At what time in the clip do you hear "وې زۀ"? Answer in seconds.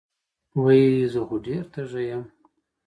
0.61-1.21